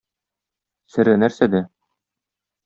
[0.95, 1.63] Сере нәрсәдә?